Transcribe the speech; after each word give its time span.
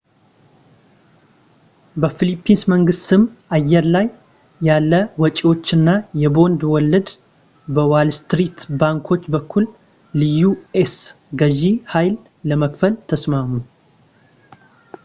በፊሊፒንስ 2.01 2.61
መንግሥት 2.73 3.03
ስም 3.09 3.23
አየር 3.57 3.85
ላይ 3.95 4.07
ያለ 4.67 4.91
ወጪዎች 5.23 5.67
እና 5.77 5.89
የቦንድ 6.23 6.63
ወለድ 6.73 7.11
በዋልስትሪት 7.77 8.57
ባንኮች 8.83 9.25
በኩል 9.37 9.67
ለዩ.ኤስ 10.21 10.95
ገዢ 11.41 11.63
ሃይል 11.95 12.15
ለመክፈል 12.51 12.93
ተስማሙ 13.11 13.51